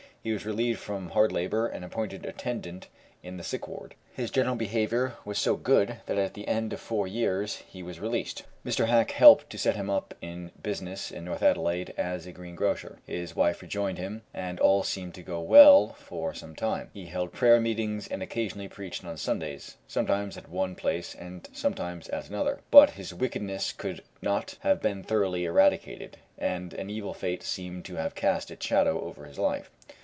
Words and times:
He 0.23 0.31
was 0.33 0.45
relieved 0.45 0.77
from 0.79 1.09
hard 1.09 1.31
labor 1.31 1.65
and 1.65 1.83
appointed 1.83 2.27
attendant 2.27 2.87
in 3.23 3.37
the 3.37 3.43
sick 3.43 3.67
ward. 3.67 3.95
His 4.13 4.29
general 4.29 4.55
behaviour 4.55 5.13
was 5.25 5.39
so 5.39 5.55
good 5.55 5.97
that 6.05 6.19
at 6.19 6.35
the 6.35 6.47
end 6.47 6.73
of 6.73 6.79
four 6.79 7.07
years 7.07 7.63
he 7.67 7.81
was 7.81 7.99
released. 7.99 8.43
Mr. 8.63 8.85
Hack 8.85 9.09
helped 9.09 9.49
to 9.49 9.57
set 9.57 9.75
him 9.75 9.89
up 9.89 10.13
in 10.21 10.51
business 10.61 11.09
in 11.09 11.25
North 11.25 11.41
Adelaide 11.41 11.95
as 11.97 12.27
a 12.27 12.31
green 12.31 12.53
grocer; 12.53 12.99
his 13.07 13.35
wife 13.35 13.63
rejoined 13.63 13.97
him, 13.97 14.21
and 14.31 14.59
all 14.59 14.83
seemed 14.83 15.15
to 15.15 15.23
go 15.23 15.39
well 15.41 15.87
for 15.93 16.35
some 16.35 16.53
time. 16.53 16.91
He 16.93 17.07
held 17.07 17.33
prayer 17.33 17.59
meetings 17.59 18.07
and 18.07 18.21
occasionally 18.21 18.67
preached 18.67 19.03
on 19.03 19.17
Sundays, 19.17 19.77
sometimes 19.87 20.37
at 20.37 20.47
one 20.51 20.75
place 20.75 21.15
and 21.15 21.49
sometimes 21.51 22.07
at 22.09 22.29
another; 22.29 22.59
but 22.69 22.91
his 22.91 23.11
wickedness 23.11 23.71
could 23.73 24.03
not 24.21 24.55
have 24.59 24.83
been 24.83 25.01
thoroughly 25.01 25.45
eradicated, 25.45 26.17
and 26.37 26.75
an 26.75 26.91
evil 26.91 27.15
fate 27.15 27.41
seemed 27.41 27.85
to 27.85 27.95
have 27.95 28.13
cast 28.13 28.51
its 28.51 28.63
shadow 28.63 29.01
over 29.01 29.25
his 29.25 29.39
life. 29.39 29.71